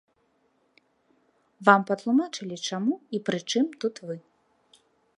[1.69, 4.15] Вам патлумачылі, чаму, і прычым тут вы?